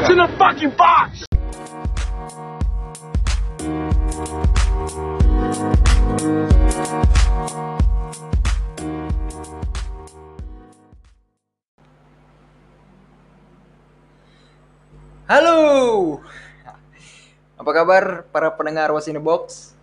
What's 0.00 0.08
in 0.08 0.16
the 0.16 0.32
fucking 0.40 0.72
box? 0.80 1.28
Halo. 15.28 16.24
Apa 17.60 17.70
kabar 17.76 18.24
para 18.32 18.48
pendengar 18.56 18.88
Was 18.96 19.04
in 19.04 19.12
the 19.12 19.20
Box? 19.20 19.76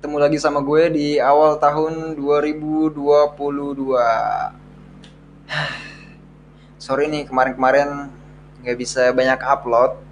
Ketemu 0.00 0.16
lagi 0.16 0.40
sama 0.40 0.64
gue 0.64 0.96
di 0.96 1.20
awal 1.20 1.60
tahun 1.60 2.16
2022. 2.16 2.96
Sorry 6.80 7.12
nih 7.12 7.28
kemarin-kemarin 7.28 8.16
nggak 8.62 8.76
bisa 8.78 9.10
banyak 9.14 9.38
upload 9.42 10.08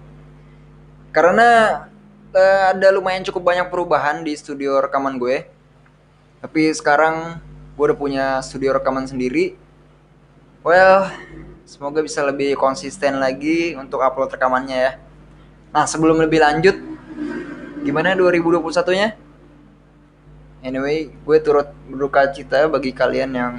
karena 1.16 1.48
eh, 2.36 2.64
ada 2.76 2.92
lumayan 2.92 3.24
cukup 3.24 3.48
banyak 3.48 3.72
perubahan 3.72 4.20
di 4.20 4.36
studio 4.36 4.84
rekaman 4.84 5.16
gue. 5.16 5.48
Tapi 6.44 6.68
sekarang 6.76 7.40
gue 7.72 7.84
udah 7.88 7.96
punya 7.96 8.26
studio 8.44 8.76
rekaman 8.76 9.08
sendiri. 9.08 9.56
Well, 10.60 11.08
semoga 11.64 12.04
bisa 12.04 12.20
lebih 12.20 12.60
konsisten 12.60 13.16
lagi 13.16 13.72
untuk 13.80 14.04
upload 14.04 14.28
rekamannya 14.36 14.76
ya. 14.76 14.92
Nah, 15.72 15.88
sebelum 15.88 16.20
lebih 16.20 16.44
lanjut, 16.44 16.76
gimana 17.80 18.12
2021-nya? 18.12 19.16
Anyway, 20.60 21.16
gue 21.16 21.38
turut 21.40 21.72
berduka 21.88 22.28
cita 22.28 22.68
bagi 22.68 22.92
kalian 22.92 23.30
yang 23.32 23.54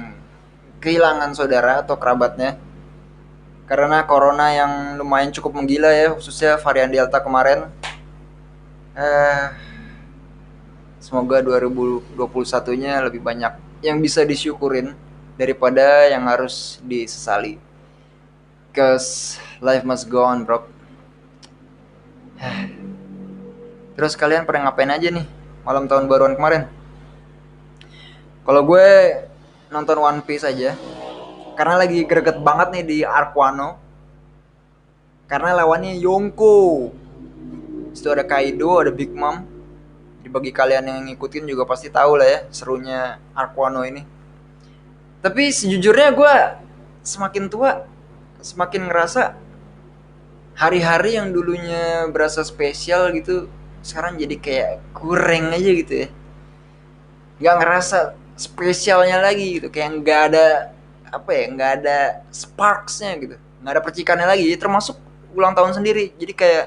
kehilangan 0.78 1.34
saudara 1.34 1.82
atau 1.82 1.98
kerabatnya. 1.98 2.54
Karena 3.68 4.00
corona 4.08 4.48
yang 4.48 4.72
lumayan 4.96 5.28
cukup 5.28 5.60
menggila 5.60 5.92
ya, 5.92 6.16
khususnya 6.16 6.56
varian 6.56 6.88
Delta 6.88 7.20
kemarin. 7.20 7.68
Eh, 8.96 9.44
semoga 10.98 11.44
2021-nya 11.44 13.04
lebih 13.04 13.20
banyak 13.20 13.84
yang 13.84 14.00
bisa 14.00 14.24
disyukurin 14.24 14.96
daripada 15.36 16.08
yang 16.08 16.24
harus 16.24 16.80
disesali. 16.80 17.60
Cause 18.72 19.36
life 19.60 19.84
must 19.84 20.08
go 20.08 20.24
on, 20.24 20.48
bro. 20.48 20.64
Terus 23.98 24.14
kalian 24.14 24.46
pernah 24.46 24.70
ngapain 24.70 24.94
aja 24.94 25.10
nih 25.10 25.26
malam 25.66 25.84
tahun 25.90 26.08
baruan 26.08 26.38
kemarin? 26.38 26.70
Kalau 28.48 28.62
gue 28.64 28.86
nonton 29.68 29.98
One 30.00 30.24
Piece 30.24 30.46
aja, 30.46 30.72
karena 31.58 31.74
lagi 31.74 32.06
greget 32.06 32.38
banget 32.38 32.70
nih 32.70 32.84
di 32.86 32.98
Arc 33.02 33.34
Wano. 33.34 33.74
Karena 35.26 35.58
lawannya 35.58 35.98
Yonko. 35.98 36.94
Itu 37.90 38.14
ada 38.14 38.22
Kaido, 38.22 38.78
ada 38.78 38.94
Big 38.94 39.10
Mom. 39.10 39.42
Jadi 40.22 40.28
bagi 40.30 40.54
kalian 40.54 40.86
yang 40.86 41.02
ngikutin 41.10 41.50
juga 41.50 41.66
pasti 41.66 41.90
tahu 41.90 42.14
lah 42.14 42.28
ya 42.30 42.40
serunya 42.54 43.18
Arc 43.34 43.58
Wano 43.58 43.82
ini. 43.82 44.06
Tapi 45.18 45.50
sejujurnya 45.50 46.14
gue 46.14 46.34
semakin 47.02 47.50
tua 47.50 47.82
semakin 48.38 48.86
ngerasa 48.86 49.34
hari-hari 50.54 51.18
yang 51.18 51.34
dulunya 51.34 52.06
berasa 52.14 52.46
spesial 52.46 53.10
gitu 53.18 53.50
sekarang 53.82 54.14
jadi 54.14 54.36
kayak 54.38 54.70
kurang 54.94 55.50
aja 55.50 55.70
gitu 55.74 55.94
ya 56.06 56.08
nggak 57.42 57.56
ngerasa 57.62 57.98
spesialnya 58.38 59.18
lagi 59.18 59.58
gitu 59.58 59.70
kayak 59.74 60.02
nggak 60.02 60.20
ada 60.30 60.46
apa 61.08 61.30
ya 61.34 61.44
nggak 61.52 61.70
ada 61.82 61.98
sparksnya 62.28 63.16
gitu. 63.18 63.36
Nggak 63.64 63.72
ada 63.72 63.82
percikannya 63.82 64.26
lagi. 64.28 64.48
Termasuk 64.56 64.96
ulang 65.34 65.52
tahun 65.56 65.76
sendiri. 65.76 66.12
Jadi 66.16 66.32
kayak 66.32 66.66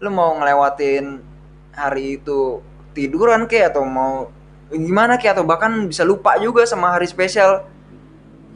lu 0.00 0.12
mau 0.12 0.36
ngelewatin 0.36 1.24
hari 1.72 2.20
itu 2.20 2.60
tiduran 2.92 3.48
kayak 3.48 3.76
atau 3.76 3.84
mau 3.84 4.28
gimana 4.72 5.16
kayak 5.16 5.40
atau 5.40 5.44
bahkan 5.46 5.72
bisa 5.88 6.04
lupa 6.04 6.36
juga 6.40 6.64
sama 6.68 6.92
hari 6.92 7.08
spesial. 7.08 7.64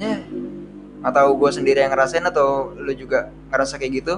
Ya 0.01 0.21
atau 1.01 1.33
gue 1.33 1.49
sendiri 1.49 1.81
yang 1.81 1.97
ngerasain 1.97 2.25
atau 2.29 2.77
lu 2.77 2.93
juga 2.93 3.33
ngerasa 3.49 3.81
kayak 3.81 3.93
gitu. 4.05 4.15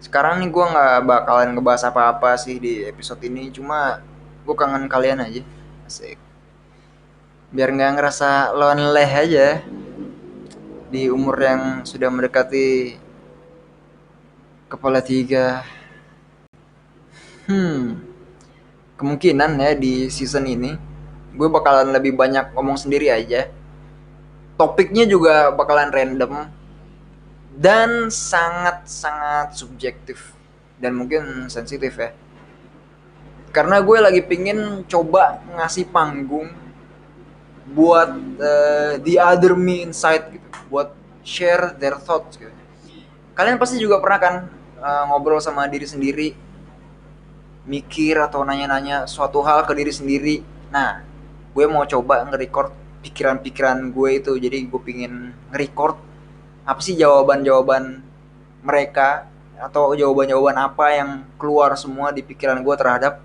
Sekarang 0.00 0.44
nih 0.44 0.52
gue 0.52 0.64
nggak 0.64 0.96
bakalan 1.08 1.56
ngebahas 1.56 1.88
apa-apa 1.88 2.36
sih 2.36 2.60
di 2.60 2.84
episode 2.84 3.20
ini. 3.24 3.48
Cuma 3.48 4.04
gue 4.44 4.54
kangen 4.54 4.92
kalian 4.92 5.24
aja. 5.24 5.40
Asik 5.88 6.25
biar 7.50 7.70
nggak 7.74 7.92
ngerasa 7.98 8.54
lonely 8.54 9.06
aja 9.06 9.48
di 10.90 11.10
umur 11.10 11.36
yang 11.38 11.62
sudah 11.82 12.08
mendekati 12.10 12.98
kepala 14.70 15.02
tiga. 15.02 15.62
Hmm 17.46 18.06
kemungkinan 18.96 19.60
ya 19.60 19.72
di 19.76 20.08
season 20.08 20.48
ini 20.48 20.72
gue 21.36 21.48
bakalan 21.52 21.92
lebih 21.92 22.16
banyak 22.16 22.56
ngomong 22.56 22.80
sendiri 22.80 23.12
aja. 23.12 23.52
Topiknya 24.56 25.04
juga 25.04 25.52
bakalan 25.52 25.92
random 25.92 26.48
dan 27.52 28.08
sangat-sangat 28.08 29.52
subjektif 29.52 30.32
dan 30.80 30.96
mungkin 30.96 31.52
sensitif 31.52 31.92
ya. 32.00 32.16
Karena 33.52 33.84
gue 33.84 34.00
lagi 34.00 34.24
pingin 34.24 34.88
coba 34.88 35.44
ngasih 35.60 35.92
panggung 35.92 36.48
buat 37.74 38.10
uh, 38.38 38.92
the 39.02 39.18
other 39.18 39.58
me 39.58 39.82
inside 39.82 40.30
gitu 40.30 40.46
buat 40.70 40.94
share 41.26 41.74
their 41.78 41.98
thoughts 41.98 42.38
gitu. 42.38 42.54
Kalian 43.34 43.58
pasti 43.58 43.82
juga 43.82 43.98
pernah 43.98 44.20
kan 44.22 44.34
uh, 44.78 45.04
ngobrol 45.10 45.42
sama 45.42 45.66
diri 45.66 45.86
sendiri 45.86 46.28
mikir 47.66 48.22
atau 48.22 48.46
nanya-nanya 48.46 49.10
suatu 49.10 49.42
hal 49.42 49.66
ke 49.66 49.74
diri 49.74 49.90
sendiri. 49.90 50.36
Nah 50.70 51.02
gue 51.50 51.64
mau 51.66 51.82
coba 51.82 52.22
nge-record 52.30 52.70
pikiran-pikiran 53.02 53.90
gue 53.90 54.10
itu 54.22 54.32
jadi 54.38 54.58
gue 54.66 54.80
pingin 54.82 55.34
nge-record 55.50 55.98
apa 56.66 56.80
sih 56.82 56.98
jawaban-jawaban 56.98 58.02
mereka 58.62 59.30
atau 59.56 59.94
jawaban-jawaban 59.94 60.58
apa 60.58 60.86
yang 60.94 61.10
keluar 61.38 61.74
semua 61.78 62.10
di 62.10 62.22
pikiran 62.22 62.62
gue 62.62 62.74
terhadap 62.78 63.22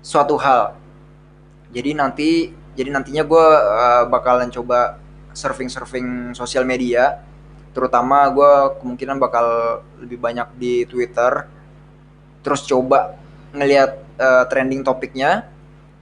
suatu 0.00 0.36
hal. 0.40 0.76
Jadi 1.68 1.90
nanti 1.92 2.30
jadi 2.78 2.94
nantinya 2.94 3.26
gue 3.26 3.46
uh, 3.58 4.06
bakalan 4.06 4.54
coba 4.54 5.02
surfing-surfing 5.34 6.30
sosial 6.38 6.62
media. 6.62 7.18
Terutama 7.74 8.30
gue 8.30 8.78
kemungkinan 8.78 9.18
bakal 9.18 9.46
lebih 9.98 10.22
banyak 10.22 10.46
di 10.54 10.86
Twitter. 10.86 11.50
Terus 12.46 12.62
coba 12.70 13.18
ngelihat 13.50 13.98
uh, 14.22 14.44
trending 14.46 14.86
topiknya. 14.86 15.50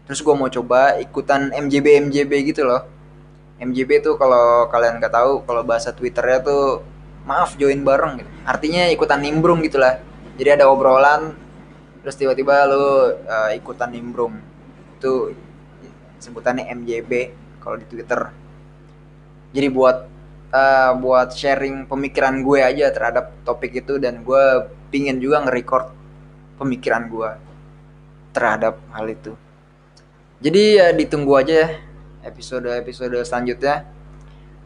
Terus 0.05 0.21
gue 0.21 0.35
mau 0.37 0.53
coba 0.53 1.01
ikutan 1.01 1.49
MJB 1.49 2.13
MJB 2.13 2.53
gitu 2.53 2.69
loh. 2.69 2.85
MJB 3.57 4.05
tuh 4.05 4.21
kalau 4.21 4.69
kalian 4.69 5.01
nggak 5.01 5.17
tahu 5.17 5.49
kalau 5.49 5.65
bahasa 5.65 5.97
twitternya 5.97 6.45
tuh 6.45 6.85
maaf 7.25 7.57
join 7.57 7.81
bareng 7.81 8.21
gitu. 8.21 8.31
Artinya 8.45 8.93
ikutan 8.93 9.25
nimbrung 9.25 9.65
gitulah. 9.65 9.97
Jadi 10.37 10.61
ada 10.61 10.69
obrolan 10.69 11.33
terus 12.05 12.21
tiba-tiba 12.21 12.69
lu 12.69 13.17
uh, 13.25 13.51
ikutan 13.57 13.89
nimbrung. 13.89 14.37
Itu 15.01 15.33
sebutannya 16.19 16.69
MJB 16.73 17.35
kalau 17.63 17.77
di 17.81 17.87
Twitter 17.89 18.31
jadi 19.55 19.69
buat 19.73 19.97
uh, 20.53 20.93
buat 20.99 21.33
sharing 21.33 21.89
pemikiran 21.89 22.45
gue 22.45 22.61
aja 22.61 22.93
terhadap 22.93 23.33
topik 23.43 23.73
itu 23.85 23.97
dan 23.97 24.23
gue 24.23 24.45
pingin 24.93 25.19
juga 25.19 25.45
nge-record 25.47 25.93
pemikiran 26.61 27.09
gue 27.09 27.31
terhadap 28.37 28.79
hal 28.93 29.07
itu 29.09 29.33
jadi 30.37 30.63
ya 30.77 30.87
ditunggu 30.93 31.33
aja 31.41 31.55
ya 31.65 31.71
episode-episode 32.27 33.23
selanjutnya. 33.23 33.87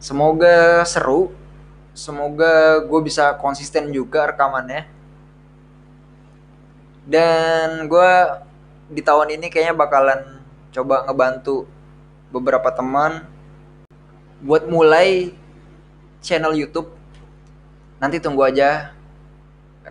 Semoga 0.01 0.81
seru. 0.83 1.29
Semoga 1.93 2.81
gue 2.81 2.99
bisa 3.05 3.37
konsisten 3.37 3.93
juga 3.93 4.33
rekamannya. 4.33 4.89
Dan 7.05 7.85
gue 7.85 8.11
di 8.89 9.01
tahun 9.05 9.37
ini 9.37 9.47
kayaknya 9.53 9.77
bakalan 9.77 10.40
coba 10.71 11.03
ngebantu 11.05 11.67
beberapa 12.31 12.71
teman 12.71 13.27
buat 14.41 14.65
mulai 14.65 15.35
channel 16.23 16.57
YouTube. 16.57 16.89
Nanti 18.01 18.17
tunggu 18.17 18.41
aja 18.41 18.95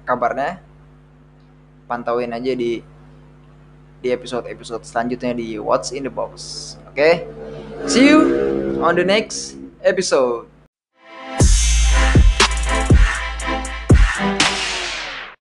kabarnya. 0.03 0.59
Pantauin 1.87 2.35
aja 2.35 2.55
di 2.55 2.82
di 4.00 4.09
episode-episode 4.09 4.82
selanjutnya 4.82 5.37
di 5.37 5.61
What's 5.61 5.93
in 5.93 6.09
the 6.09 6.12
Box. 6.12 6.75
Oke, 6.88 6.97
okay? 6.97 7.15
see 7.87 8.11
you 8.11 8.21
on 8.81 8.97
the 8.97 9.06
next 9.06 9.61
episode. 9.85 10.50